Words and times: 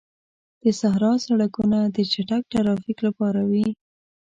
د 0.61 0.65
صحرا 0.79 1.13
سړکونه 1.25 1.79
د 1.95 1.97
چټک 2.11 2.43
ترافیک 2.53 2.97
لپاره 3.07 3.41
وي. 3.49 3.67